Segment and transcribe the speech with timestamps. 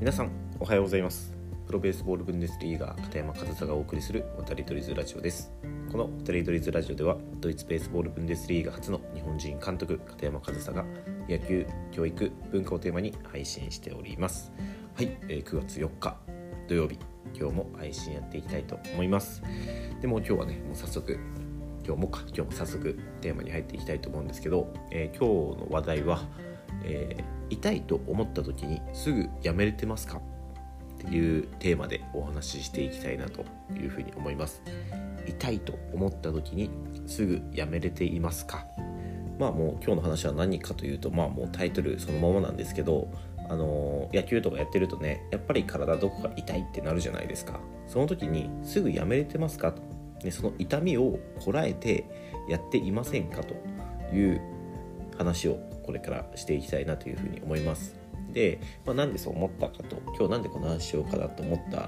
[0.00, 1.36] 皆さんおはようございます。
[1.66, 5.52] プロベースボールブンデスリーガー片山和沙がお送りする渡り鳥ズラジオです。
[5.92, 10.86] この渡り鳥ズラジオではドイツベースボールブンデスリーガ初の日本人監督片山和沙が
[11.28, 14.50] 野球教育文化をテーマに配信しております。
[14.94, 16.16] はい、えー、9月4日
[16.66, 16.98] 土曜日
[17.38, 19.42] 今日も配信やっていきたいと思います。
[20.00, 21.18] でも今日はねもう早速
[21.84, 26.22] 今日もか今日も早速テーマに入っていきたいと思うんですけど、えー、今日の話題は、
[26.84, 30.18] えー痛いと思った時にすぐやめれてますか？
[30.18, 30.20] っ
[31.02, 34.62] ていうテーマでお話ししていきたいなというふうに思います。
[35.26, 36.70] 痛いと思った時に
[37.06, 38.66] すぐやめれていますか？
[39.38, 43.10] まあもう今日の話は何かというとまあもうタイトルそのままなんですけど
[43.48, 47.60] あの野球とかやってるとねやっぱり体どこか痛いってなるじゃないですか。
[47.86, 49.72] その時にすぐやめれてますか？
[49.72, 49.82] と、
[50.22, 52.04] ね、その痛みをこらえて
[52.48, 53.42] やっていませんか？
[53.42, 53.54] と
[54.14, 54.40] いう
[55.16, 58.00] 話をこれからしていきたいなというふうに思います。
[58.32, 61.78] で、まあ、なんでそう思ったかと今日なんでこの話しようかなと思った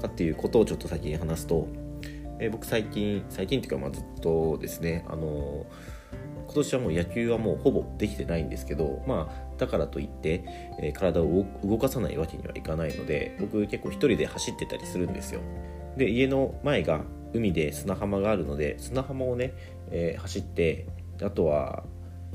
[0.00, 1.68] かっていうことをちょっと先に話すと、
[2.38, 5.66] えー、僕最近最近っていうかまあずっとですねあの
[6.46, 10.44] 今年はもう野球はもうほぼできてないんですけどまあだからといって、
[10.80, 15.40] えー、体を動かさないわけにはいかないので僕結構一人で走ってたりするんですよ
[15.96, 17.02] で家の前が
[17.34, 19.52] 海で砂浜があるので砂浜をね、
[19.90, 20.86] えー、走って
[21.22, 21.84] あとは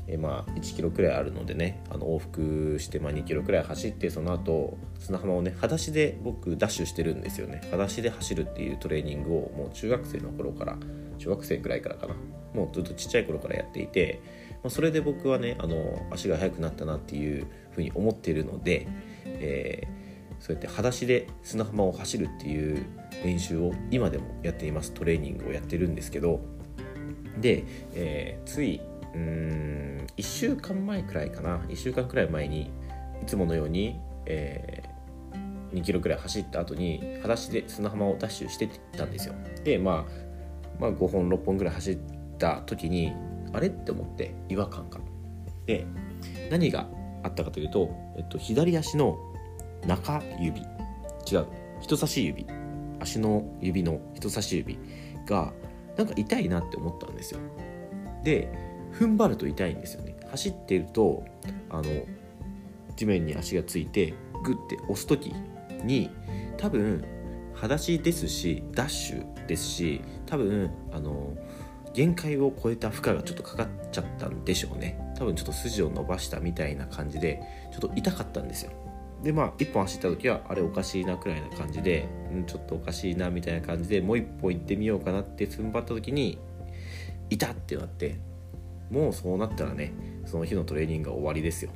[0.06, 7.60] えまあ、1キロくらいあるのでねあの往復して、まあ、2キロくらい走ってその後砂浜をね裸足で僕ダッシュしてるんですよね。
[7.64, 10.76] 裸足で走るっていうトレーニングをもう中学生の頃から
[11.18, 12.14] 中学生くらいからかな。
[12.54, 14.20] もうずっとちっちゃい頃からやっていて、
[14.62, 18.86] まあ、それで僕はねあの足が速くなったなっていうふうに思っているので、
[19.24, 22.86] えー、そうやって裸足で砂浜を走るっていう
[23.24, 24.92] 練習を今でもやっています。
[24.92, 26.40] トレーニングをやってるんですけど。
[27.40, 28.80] で、えー、つい
[29.14, 31.58] うーん1週間前くらいかな。
[31.68, 32.70] 1週間くらい前に
[33.22, 39.34] いつものように、えー、2キロくらい走った後に裸足で砂浜をダッシュしてたんですよ。
[39.64, 41.98] で、まあ、まあ5本6本くらい走っ
[42.38, 43.12] た時に
[43.52, 45.00] あれって思って違和感が
[45.66, 45.86] で
[46.50, 46.86] 何が
[47.22, 49.18] あったかというと、えっと、左足の
[49.86, 50.60] 中指。
[51.30, 51.46] 違う
[51.80, 52.46] 人差し指。
[53.00, 54.78] 足の指の人差し指
[55.26, 55.52] が
[55.96, 57.40] なんか痛いなって思ったんですよ。
[58.22, 58.48] で
[58.98, 60.16] 踏ん張ると痛いんですよね。
[60.30, 61.24] 走っていると
[61.70, 61.84] あの
[62.96, 65.34] 地面に足がついてグッて押す時
[65.84, 66.10] に
[66.56, 67.04] 多分
[67.54, 71.34] 裸足ですしダッシュですし多分あの
[71.92, 74.98] 限界を超えた負荷がちょっとかかっちゃったんでしょうね。
[75.16, 77.40] 多分ちょっと筋を伸ばしたみたいな感じで
[77.72, 78.72] ちょっと痛かったんですよ。
[79.22, 86.38] でまあ1本走った時はあれおかしいなくらいな感じで、うん、ちょっとおかしいなみたいな感じでもう1本行ってみようかなって踏ん張った時に
[87.30, 88.18] いたってなって
[88.90, 89.92] もうそうなったらね
[90.26, 91.70] その日のトレーニングが終わりですよ。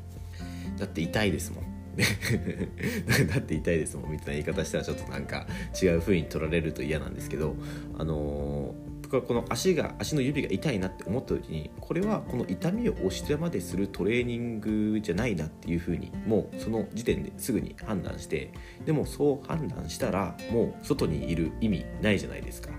[0.79, 1.79] だって痛いですもん。
[3.29, 5.47] だって痛いですもんみたいな言い方したらちょっとなんか
[5.81, 7.57] 違う風に取られると嫌なんですけど
[7.99, 18.53] あのー、僕はこの足が足の指が痛いなって思った時にこれはこの痛みを押してまでするトレーニングじゃないなっていう風にもうその時点ですぐに判断して
[18.87, 22.71] でもそう判断したらもう外にいる意味ないじゃないですか。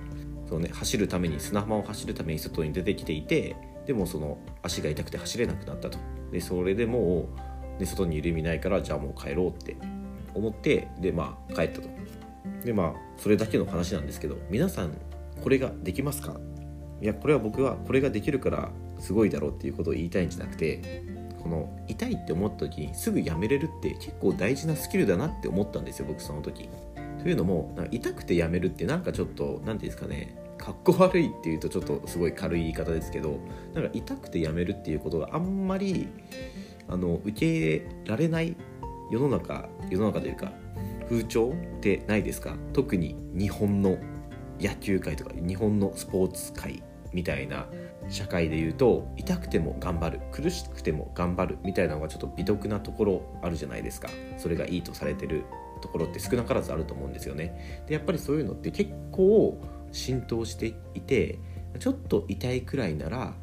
[0.48, 3.56] そうね走るために砂浜を走るために外に出てきていて
[3.90, 5.98] でもその足が痛くて走れなくなったと。
[6.32, 7.28] でそれでも
[7.78, 9.78] う、ね、外にいる意味ないからじゃあもう帰ろうって
[10.36, 11.90] 思ってでまあ帰ったと。
[12.64, 14.92] でまあそれだけの話なんですけど皆さん
[15.42, 16.40] これができますか？
[17.02, 18.70] いやこれは僕はこれができるから
[19.00, 21.04] すごいだろうっていうことを言いたいんじゃなくて
[21.42, 26.70] この痛いって思った時にすぐやめれるって結構大事なスキルだなって思ったんですよ僕その時。
[27.24, 33.40] というのも痛くてやめるってなんかちょっと何て言うんですかねかっこ悪いっていうとちょっとすごい軽い言い方ですけど
[33.74, 36.08] なんか痛くてやめるっていうことがあんまり
[36.88, 38.56] あの受け入れられない
[39.12, 40.52] 世の中世の中というか
[41.08, 42.56] 風潮ってないですか？
[42.74, 43.98] 特に日本の
[44.60, 46.84] 野球界とか日本のスポーツ界
[47.14, 47.66] みたいな
[48.10, 54.10] 社会でいうと痛くても頑張る苦しくても頑張るみたいなのがちょっと美徳なところあるじゃないですか。
[54.38, 55.46] それがいいとされてる
[55.82, 57.86] ところって少なからずあると思うんですよね。
[57.88, 59.58] でやっぱりそういうのって結構
[59.92, 61.40] 浸透していて
[61.80, 63.34] ちょっと痛いくらいなら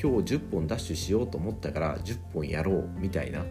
[0.00, 3.44] 今日10本ダッシュしようと思ったから10本やろうみたいな。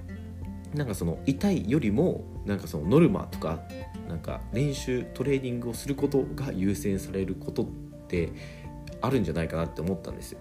[0.74, 3.62] なんかその痛いよりもなんかそのノルマとか
[4.10, 7.66] なんか練習トレーニングをすることが優先されることっ
[8.08, 8.34] て
[9.02, 10.40] あるんじゃないかなって思ったんですよ。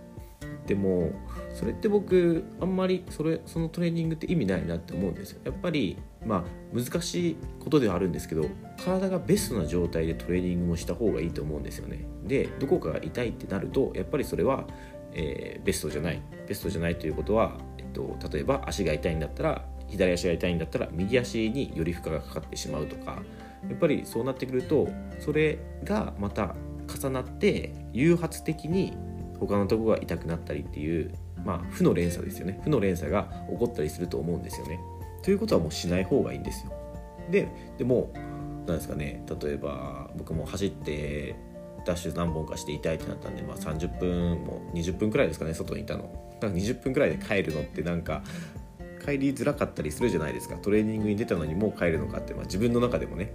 [0.67, 1.13] でも
[1.55, 5.41] それって僕あんまりそれそのトレーニングって意味ないなって思うんですよ。
[5.45, 6.45] やっぱりまあ
[6.75, 8.47] 難しいことではあるんですけど
[8.83, 12.05] 体がベストな状態でトレーニングもした方がいいと思うんですよね。
[12.27, 14.67] でどこかが痛いってなるとやっぱりそれは、
[15.13, 16.23] えー、ベストじゃない。
[16.49, 23.23] ベストじゃないということは、えっと、例えば足が痛いんだったら左足が痛いんだったら右足により負荷がかかってしまうとか
[23.69, 24.89] やっぱりそうなってくると
[25.21, 26.55] それがまた
[26.87, 28.93] 重なって誘発的に
[29.39, 31.13] 他のとこが痛くなったりっていう
[31.45, 32.61] まあ負の連鎖ですよね。
[32.65, 34.81] 負の連鎖が起こったりすると思うんですよね。
[35.23, 36.73] ということはもうしない方がいいんですよ。
[37.31, 37.49] で
[37.79, 38.11] でも
[38.67, 39.25] 何ですかね。
[39.41, 41.35] 例えば僕も走って
[41.85, 46.05] ダッシュ何本かして痛いってなったんで、まあ、30分も20分くらいですかね外にいたの。
[46.41, 48.23] だか20分くらいで帰るのってなんか
[49.05, 50.57] 帰りづらかったりするじゃないですか。
[50.57, 53.33] トレーニングに出たのにもう帰るのかって、まあ、自分の中でもね。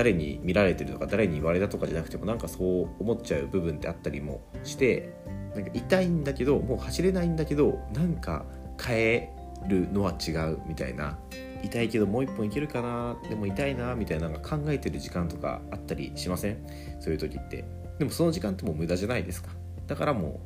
[0.00, 5.12] 誰に見られてるとか誰に言われたとかじゃなくてもなんかそう思っちゃう部分ってあったりもして
[5.54, 8.46] なんか痛いんだけどもう走れないんだけどなんか
[8.78, 9.28] 帰
[9.68, 11.18] るのは違うみたいな。
[11.62, 13.18] 痛いけどもう一本いけるかな？
[13.28, 16.56] でも痛いなみたいなのが考えてる時間とかあったりしません？
[16.98, 17.66] そういう時って。
[17.98, 19.50] でもその時間ってもう無駄じゃないですか。
[19.86, 20.40] だからも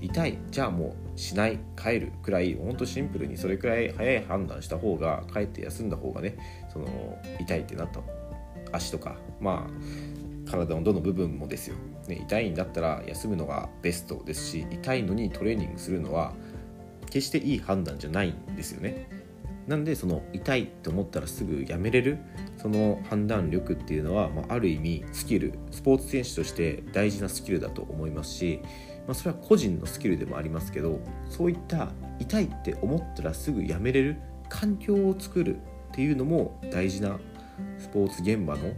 [0.00, 0.38] う痛い。
[0.52, 1.58] じゃあもうしない。
[1.76, 2.54] 帰るくらい。
[2.54, 6.38] ほんとシンプルにそれくらい早い判断した方が帰って休んだ方がね
[6.72, 6.86] その
[7.40, 7.98] 痛いってなった。
[8.72, 11.76] 足とかまあ体のどの部分もですよ、
[12.08, 16.34] ね、痛いんだったら休むのがベストですし痛いのにトレーニングするのは
[17.06, 19.08] 決していい判断じゃないんですよね。
[19.66, 22.18] なんでその痛いと思ったらすぐやめれる
[22.56, 28.60] その判断力っていうのは、まあ、ある意味スキルスポーツ選手として大事なスキルだと思いますし、
[29.08, 31.88] まあ、それは個人のスキルでもありますけどそういった
[32.20, 35.60] 痛いって思ったらすぐやめれる環境を作るっ
[35.92, 37.18] ていうのも大事な
[37.78, 38.72] スポーツ現場の、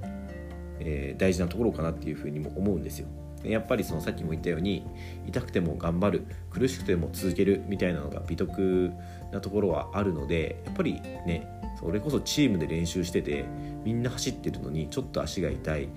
[0.81, 3.09] えー、大事なところかなっていうふうにも思うんですよ。
[3.45, 4.85] やっぱりそのさっきも言ったように
[5.27, 8.91] 痛くても頑張る苦しくても続けるみたいなのが美徳
[9.33, 11.47] なところはあるのでやっぱりね
[11.79, 13.45] それこそチームで練習してて
[13.85, 15.89] みんな走ってるのにちょっと足が痛い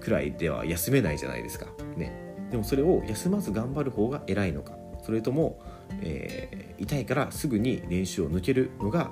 [0.00, 1.66] くらいでは休めないじゃないですか。
[1.96, 2.12] ね、
[2.50, 5.60] でもそれを休まず頑張る方が偉いのかそれとも、
[6.02, 9.10] えー、痛いからすぐに練習を抜けるのが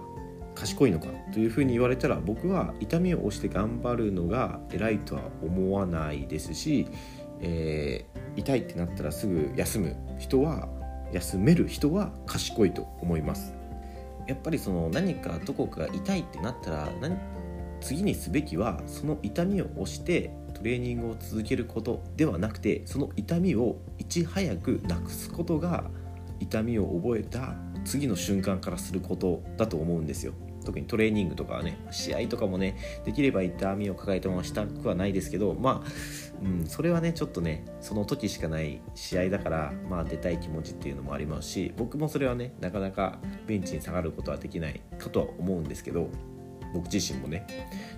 [0.58, 6.87] 賢いのかというふうに言われたら僕は痛みを押して頑張るのが偉いとは思わないですし
[7.40, 10.69] えー、痛いってなったらすぐ休む人は
[11.12, 13.55] 休める人は賢いと思います。
[14.26, 16.88] やっぱりその何かどこか痛いってなったら
[17.81, 25.84] 次にすべきはその痛みを押してトレーニングを続けることではなくてその痛みをいち早くなくすことが
[26.40, 27.55] 痛みを覚えた
[27.87, 30.34] 次の瞬間からすることだと思うんですよ。
[30.64, 35.88] 特にトレーニングとかはね試合とかもねできれば痛みを抱えたまましたくはないですけどまあ、
[36.43, 46.08] うん、それはねちょっとねその時しかない試合だからまあ出たい気持ちっていうのもありますし僕もそれはねなかなかベンチに下がることはできないかとは思うんですけど
[46.75, 47.46] 僕自身もね。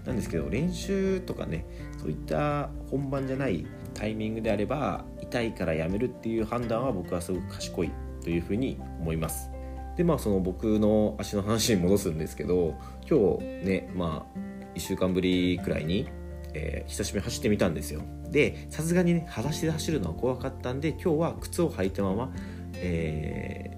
[0.04, 1.66] なんですけど練習とかね
[1.98, 7.90] そういった本番じゃないタイミングであれば痛いからやめるっていう判断は僕はすごく賢い
[8.22, 9.50] というふうに思います。
[9.96, 12.74] でまあその僕の足の話に戻すんですけど
[13.08, 14.40] 今日ねまあ
[14.74, 16.08] 1週間ぶりくらいに、
[16.54, 18.02] えー、久しぶりに走ってみたんですよ。
[18.30, 22.32] でさすがにね裸足で走るのは怖かったんで今日は靴を履いたまま、
[22.76, 23.76] え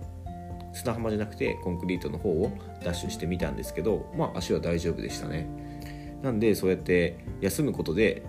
[0.72, 2.52] ー、砂浜じゃなくてコンクリートの方を
[2.84, 5.48] ダッシュしてみたんですけどまあ足は大丈夫でしたね。
[6.22, 8.22] なんでそうやって休むことで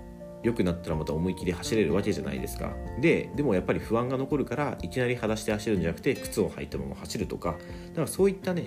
[0.43, 2.73] 良くなったらまた思い切り走れるわけじゃないですか。
[2.99, 7.55] ででもやっぱり不安が残るからいきなり裸足で走るんじゃなくて靴を履いたまま走るとか。
[7.89, 8.65] だからそういったね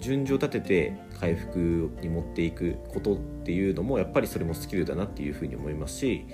[0.00, 6.26] 順序立てて回復に持っていくことっていうのもやっぱりそれもスキルだなっていうふうに思いますし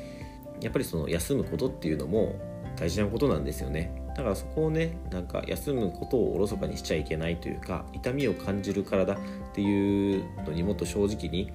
[0.63, 2.41] やっぱりその休むことっていうのも
[2.77, 3.95] 大事なことなんですよね。
[4.17, 9.19] だからそこをねなんか休むことをおろそかにしちゃいけないというか痛みを感じる体っ
[9.55, 11.51] ていうのにもっと正直に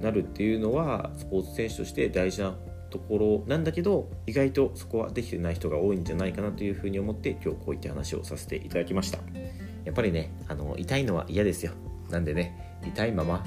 [0.00, 2.56] なるっていうのはスポーツ選手として大事な
[2.90, 9.18] ところなんだけど意外とそこはできてない人が多いんじゃないかなというふうに思って今日こういった話をさせていただきました。
[9.84, 11.72] やっぱりねあの痛いのは嫌ですよ。
[12.10, 13.44] なんでね痛いまま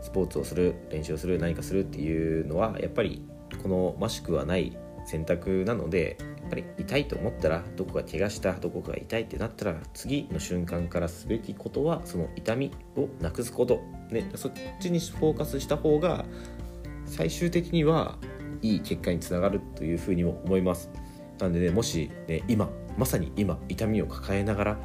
[0.00, 3.22] スポーツをする練習をする何かするっていうのはやっぱり
[3.62, 13.80] このましくはない選択なのでやっぱり痛いと思ったらどこか怪我したどこかが痛いってなったら次の瞬間からすべきことはその痛みをなくすこと。
[14.10, 16.26] ね、そっちにフォーカスした方が
[17.06, 18.18] 最終的には
[18.62, 20.90] いい結果につながるというふうにも思います。
[21.38, 24.78] なんでねもしね今まさに今痛みを抱えながら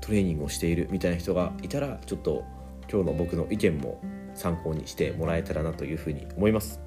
[0.00, 2.44] トレーニングをしているみたいな人がいたらちょっと
[2.90, 4.00] 今日の僕の意見も
[4.34, 6.80] 参考にしてもらえたらなというふうに思います。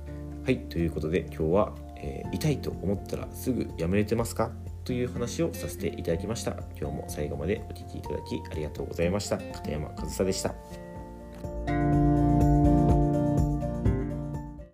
[0.45, 4.51] はいということで今日は、えー、痛いと思ったらすぐやめれてますか？
[4.83, 6.51] という話をさせていただきました。
[6.79, 9.37] 今日も最後までお聴きいただきありがとうございました。
[9.37, 10.86] 片山和沙でした。